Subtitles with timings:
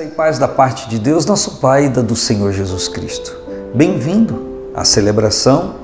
[0.00, 3.36] Graça e paz da parte de Deus, nosso Pai e da do Senhor Jesus Cristo.
[3.74, 5.74] Bem-vindo à celebração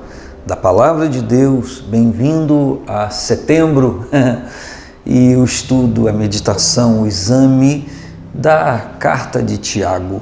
[0.43, 4.07] da Palavra de Deus, bem-vindo a setembro
[5.05, 7.87] e o estudo, a meditação, o exame
[8.33, 10.19] da carta de Tiago.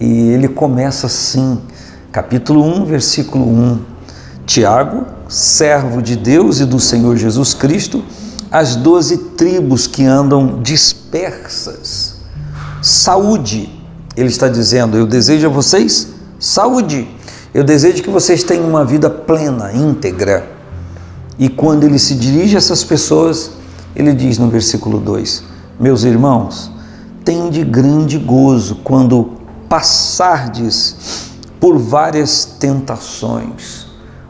[0.00, 1.60] E ele começa assim,
[2.12, 3.80] capítulo 1, versículo 1.
[4.46, 8.04] Tiago, servo de Deus e do Senhor Jesus Cristo,
[8.48, 12.13] as doze tribos que andam dispersas
[12.84, 13.70] saúde.
[14.14, 17.08] Ele está dizendo: Eu desejo a vocês saúde.
[17.54, 20.46] Eu desejo que vocês tenham uma vida plena, íntegra.
[21.38, 23.52] E quando ele se dirige a essas pessoas,
[23.96, 25.42] ele diz no versículo 2:
[25.80, 26.70] Meus irmãos,
[27.50, 29.30] de grande gozo quando
[29.66, 33.86] passardes por várias tentações,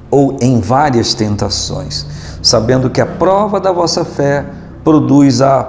[0.08, 2.06] ou em várias tentações,
[2.40, 4.46] sabendo que a prova da vossa fé
[4.84, 5.64] produz a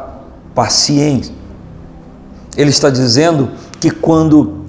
[0.54, 1.34] paciência
[2.56, 4.66] ele está dizendo que quando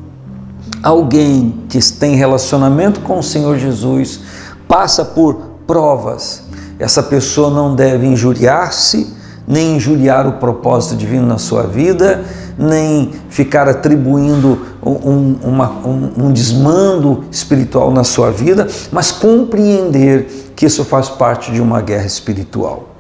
[0.83, 4.21] alguém que tem relacionamento com o Senhor Jesus
[4.69, 5.35] passa por
[5.67, 6.45] provas,
[6.79, 9.15] essa pessoa não deve injuriar-se,
[9.47, 12.25] nem injuriar o propósito divino na sua vida,
[12.59, 20.67] nem ficar atribuindo um, uma, um, um desmando espiritual na sua vida, mas compreender que
[20.67, 22.96] isso faz parte de uma guerra espiritual.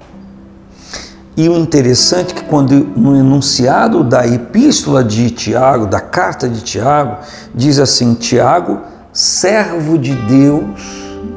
[1.36, 6.62] E o interessante é que quando no enunciado da epístola de Tiago, da carta de
[6.62, 7.18] Tiago,
[7.54, 8.80] diz assim: Tiago,
[9.12, 10.64] servo de Deus,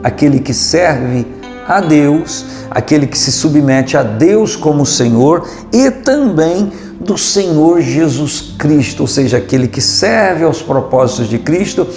[0.01, 1.27] aquele que serve
[1.67, 8.53] a Deus, aquele que se submete a Deus como Senhor e também do Senhor Jesus
[8.57, 11.87] Cristo, ou seja, aquele que serve aos propósitos de Cristo,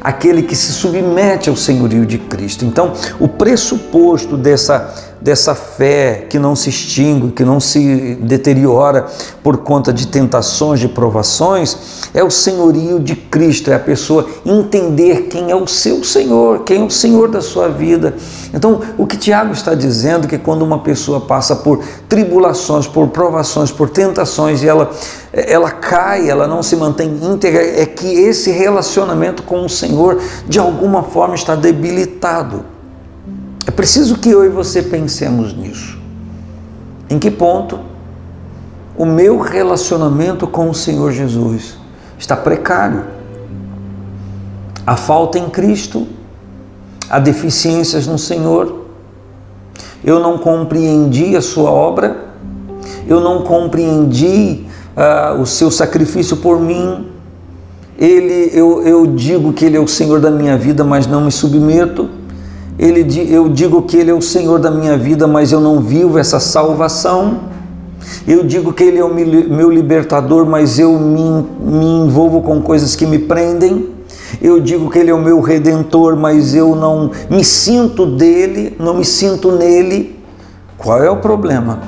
[0.00, 2.64] aquele que se submete ao senhorio de Cristo.
[2.64, 9.06] Então, o pressuposto dessa dessa fé que não se extingue, que não se deteriora
[9.42, 15.22] por conta de tentações, de provações, é o senhorio de Cristo, é a pessoa entender
[15.22, 18.14] quem é o seu Senhor, quem é o Senhor da sua vida.
[18.54, 23.08] Então, o que Tiago está dizendo é que quando uma pessoa passa por tribulações, por
[23.08, 24.90] provações, por tentações e ela
[25.32, 30.58] ela cai, ela não se mantém íntegra, é que esse relacionamento com o Senhor de
[30.58, 32.77] alguma forma está debilitado.
[33.68, 35.98] É preciso que eu e você pensemos nisso.
[37.10, 37.78] Em que ponto
[38.96, 41.76] o meu relacionamento com o Senhor Jesus
[42.18, 43.04] está precário?
[44.86, 46.06] Há falta em Cristo,
[47.10, 48.86] há deficiências no Senhor,
[50.02, 52.24] eu não compreendi a Sua obra,
[53.06, 54.64] eu não compreendi
[54.96, 57.06] uh, o seu sacrifício por mim.
[57.98, 61.30] Ele, eu, eu digo que Ele é o Senhor da minha vida, mas não me
[61.30, 62.16] submeto
[62.78, 66.16] ele, eu digo que Ele é o Senhor da minha vida, mas eu não vivo
[66.16, 67.40] essa salvação.
[68.26, 72.94] Eu digo que Ele é o meu libertador, mas eu me, me envolvo com coisas
[72.94, 73.90] que me prendem.
[74.40, 78.94] Eu digo que Ele é o meu redentor, mas eu não me sinto dele, não
[78.94, 80.16] me sinto nele.
[80.76, 81.80] Qual é o problema?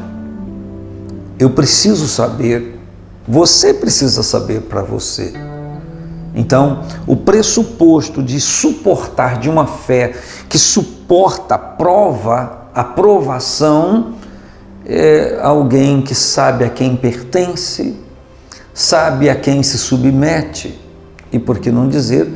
[1.39, 2.81] Eu preciso saber,
[3.29, 5.33] você precisa saber para você.
[6.35, 10.15] Então, o pressuposto de suportar de uma fé
[10.49, 14.15] que suporta a prova, a provação,
[14.87, 17.97] é alguém que sabe a quem pertence,
[18.73, 20.81] sabe a quem se submete,
[21.33, 22.29] e por que não dizer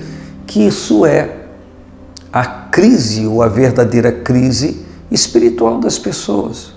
[0.46, 1.44] que isso é
[2.32, 6.72] a crise ou a verdadeira crise espiritual das pessoas.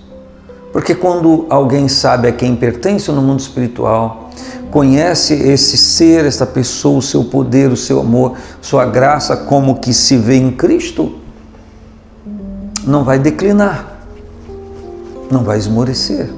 [0.72, 4.27] Porque quando alguém sabe a quem pertence no mundo espiritual,
[4.70, 9.92] conhece esse ser, essa pessoa, o seu poder, o seu amor, sua graça, como que
[9.92, 11.14] se vê em Cristo,
[12.86, 14.00] não vai declinar,
[15.30, 16.30] não vai esmorecer.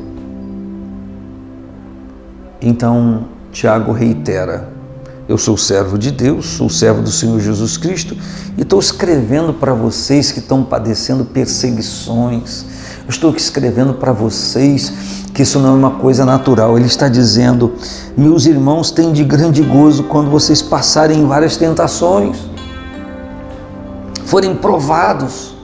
[2.61, 4.69] Então, Tiago reitera:
[5.29, 8.17] Eu sou servo de Deus, sou servo do Senhor Jesus Cristo
[8.59, 12.65] e estou escrevendo para vocês que estão padecendo perseguições.
[13.09, 14.93] Estou escrevendo para vocês
[15.35, 16.77] que isso não é uma coisa natural.
[16.77, 17.73] Ele está dizendo:
[18.17, 22.39] meus irmãos, têm de grande gozo quando vocês passarem várias tentações,
[24.25, 25.60] forem provados.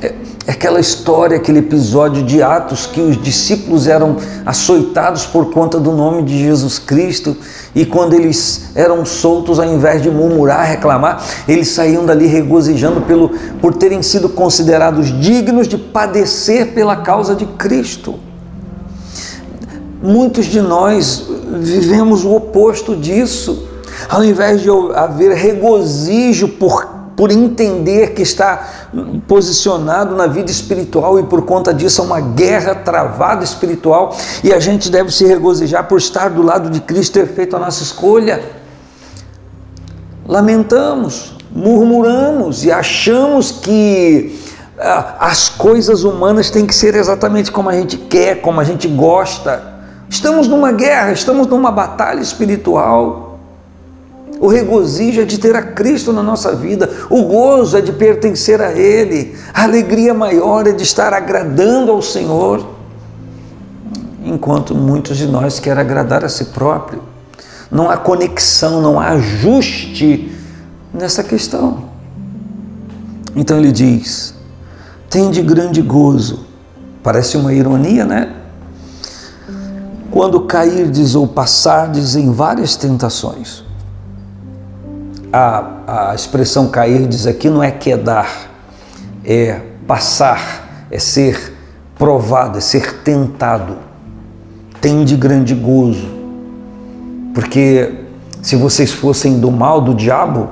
[0.00, 0.14] É,
[0.46, 5.92] é aquela história, aquele episódio de Atos que os discípulos eram açoitados por conta do
[5.92, 7.36] nome de Jesus Cristo
[7.74, 13.30] e quando eles eram soltos, ao invés de murmurar, reclamar, eles saíam dali regozijando pelo,
[13.60, 18.16] por terem sido considerados dignos de padecer pela causa de Cristo.
[20.02, 21.26] Muitos de nós
[21.60, 23.66] vivemos o oposto disso.
[24.08, 28.68] Ao invés de haver regozijo por por entender que está
[29.28, 34.58] posicionado na vida espiritual e por conta disso é uma guerra travada espiritual e a
[34.58, 38.42] gente deve se regozijar por estar do lado de Cristo ter feito a nossa escolha.
[40.26, 44.40] Lamentamos, murmuramos e achamos que
[44.78, 48.88] ah, as coisas humanas têm que ser exatamente como a gente quer, como a gente
[48.88, 49.74] gosta.
[50.08, 53.33] Estamos numa guerra, estamos numa batalha espiritual.
[54.40, 58.60] O regozijo é de ter a Cristo na nossa vida, o gozo é de pertencer
[58.60, 62.66] a Ele, a alegria maior é de estar agradando ao Senhor,
[64.24, 67.02] enquanto muitos de nós querem agradar a si próprio.
[67.70, 70.32] Não há conexão, não há ajuste
[70.92, 71.84] nessa questão.
[73.34, 74.34] Então ele diz:
[75.08, 76.46] tem de grande gozo.
[77.02, 78.34] Parece uma ironia, né?
[80.10, 83.64] Quando cairdes ou passardes em várias tentações
[85.34, 88.48] a, a expressão cair diz aqui não é quedar,
[89.24, 91.52] é passar, é ser
[91.98, 93.76] provado, é ser tentado.
[94.80, 96.06] Tem de grande gozo,
[97.34, 97.92] porque
[98.40, 100.50] se vocês fossem do mal, do diabo,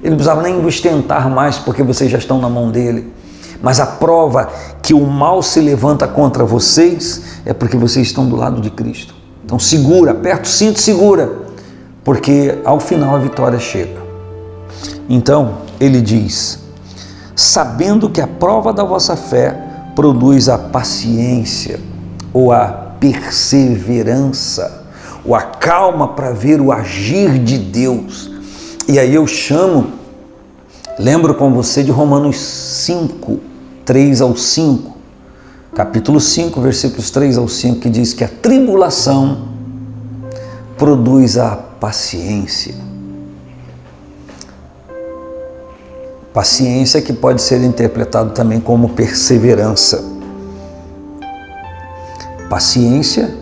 [0.00, 3.12] ele não precisava nem vos tentar mais, porque vocês já estão na mão dele.
[3.60, 4.48] Mas a prova
[4.80, 9.12] que o mal se levanta contra vocês é porque vocês estão do lado de Cristo.
[9.44, 11.32] Então segura, aperta o cinto, segura,
[12.04, 13.99] porque ao final a vitória chega.
[15.12, 16.60] Então, ele diz:
[17.34, 19.60] sabendo que a prova da vossa fé
[19.96, 21.80] produz a paciência
[22.32, 22.68] ou a
[23.00, 24.86] perseverança,
[25.24, 28.30] ou a calma para ver o agir de Deus.
[28.86, 29.88] E aí eu chamo,
[30.96, 33.40] lembro com você de Romanos 5,
[33.84, 34.96] 3 ao 5,
[35.74, 39.48] capítulo 5, versículos 3 ao 5, que diz que a tribulação
[40.78, 42.89] produz a paciência
[46.32, 50.04] Paciência que pode ser interpretado também como perseverança.
[52.48, 53.34] Paciência,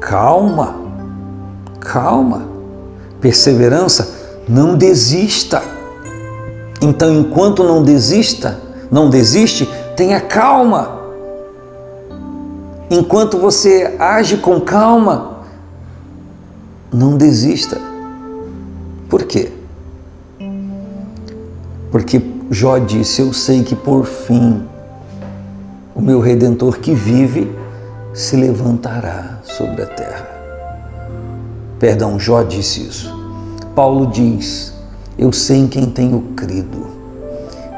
[0.00, 0.76] calma,
[1.80, 2.48] calma.
[3.20, 4.08] Perseverança,
[4.48, 5.60] não desista.
[6.80, 8.60] Então, enquanto não desista,
[8.92, 11.00] não desiste, tenha calma.
[12.88, 15.38] Enquanto você age com calma,
[16.92, 17.80] não desista.
[19.08, 19.50] Por quê?
[21.90, 24.62] Porque Jó disse: Eu sei que por fim
[25.94, 27.50] o meu redentor que vive
[28.14, 30.28] se levantará sobre a terra.
[31.78, 33.12] Perdão, Jó disse isso.
[33.74, 34.72] Paulo diz:
[35.18, 36.86] Eu sei em quem tenho crido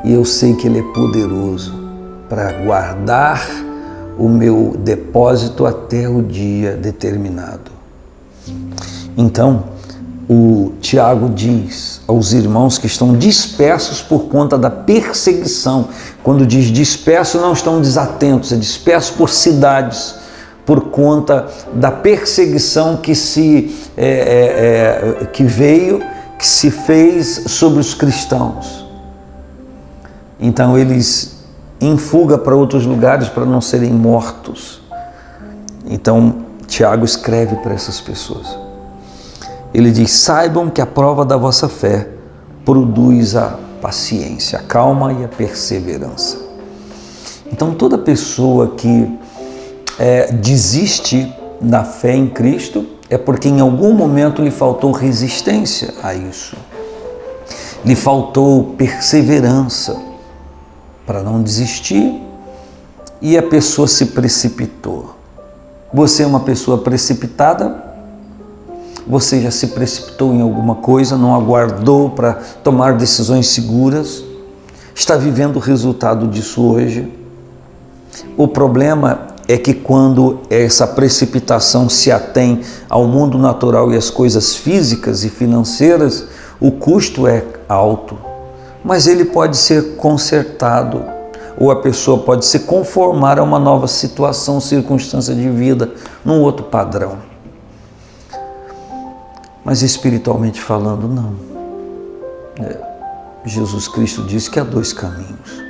[0.04, 1.74] e eu sei que Ele é poderoso
[2.28, 3.46] para guardar
[4.18, 7.70] o meu depósito até o dia determinado.
[9.16, 9.64] Então,
[10.28, 15.88] o Tiago diz aos irmãos que estão dispersos por conta da perseguição.
[16.22, 20.16] Quando diz disperso, não estão desatentos, é disperso por cidades,
[20.66, 26.02] por conta da perseguição que se é, é, é, que veio,
[26.38, 28.86] que se fez sobre os cristãos.
[30.38, 31.38] Então eles
[31.80, 34.82] em fuga para outros lugares para não serem mortos.
[35.86, 38.67] Então Tiago escreve para essas pessoas.
[39.72, 42.08] Ele diz: saibam que a prova da vossa fé
[42.64, 46.38] produz a paciência, a calma e a perseverança.
[47.50, 49.18] Então, toda pessoa que
[49.98, 56.14] é, desiste da fé em Cristo é porque em algum momento lhe faltou resistência a
[56.14, 56.56] isso,
[57.84, 59.98] lhe faltou perseverança
[61.06, 62.20] para não desistir
[63.20, 65.16] e a pessoa se precipitou.
[65.92, 67.87] Você é uma pessoa precipitada
[69.08, 74.22] você já se precipitou em alguma coisa, não aguardou para tomar decisões seguras,
[74.94, 77.10] está vivendo o resultado disso hoje.
[78.36, 82.60] O problema é que quando essa precipitação se atém
[82.90, 86.26] ao mundo natural e às coisas físicas e financeiras,
[86.60, 88.18] o custo é alto,
[88.84, 91.02] mas ele pode ser consertado
[91.58, 95.90] ou a pessoa pode se conformar a uma nova situação, circunstância de vida,
[96.24, 97.27] num outro padrão.
[99.68, 101.34] Mas espiritualmente falando, não.
[102.58, 102.80] É,
[103.44, 105.62] Jesus Cristo diz que há dois caminhos: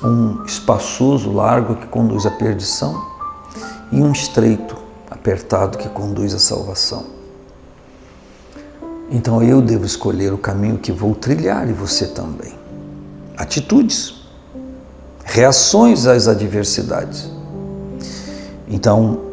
[0.00, 3.04] um espaçoso, largo, que conduz à perdição,
[3.90, 4.76] e um estreito,
[5.10, 7.06] apertado, que conduz à salvação.
[9.10, 12.54] Então eu devo escolher o caminho que vou trilhar e você também.
[13.36, 14.22] Atitudes,
[15.24, 17.28] reações às adversidades.
[18.68, 19.31] Então,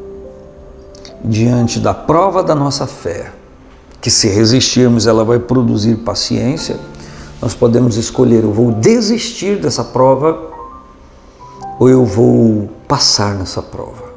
[1.24, 3.32] diante da prova da nossa fé,
[4.02, 6.78] que se resistirmos ela vai produzir paciência,
[7.42, 10.50] nós podemos escolher: eu vou desistir dessa prova
[11.80, 14.10] ou eu vou passar nessa prova.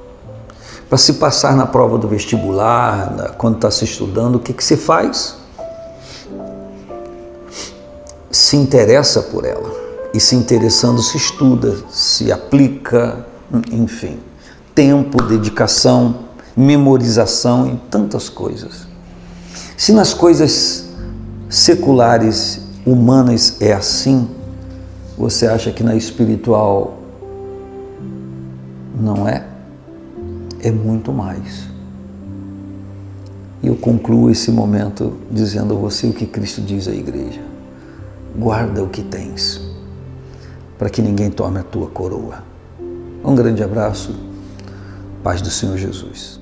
[0.89, 4.77] Para se passar na prova do vestibular, quando está se estudando, o que, que se
[4.77, 5.37] faz?
[8.31, 9.73] Se interessa por ela.
[10.13, 13.25] E se interessando, se estuda, se aplica,
[13.71, 14.21] enfim.
[14.75, 16.17] Tempo, dedicação,
[16.57, 18.87] memorização e tantas coisas.
[19.77, 20.89] Se nas coisas
[21.49, 24.29] seculares, humanas é assim,
[25.17, 26.99] você acha que na espiritual
[28.99, 29.45] não é?
[30.61, 31.67] É muito mais.
[33.63, 37.41] E eu concluo esse momento dizendo a você o que Cristo diz à igreja:
[38.37, 39.61] guarda o que tens,
[40.79, 42.43] para que ninguém tome a tua coroa.
[43.25, 44.15] Um grande abraço,
[45.23, 46.42] paz do Senhor Jesus.